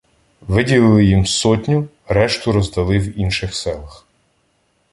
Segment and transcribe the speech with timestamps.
[0.41, 4.07] Вділили їм сотню, решту роздали в інших селах.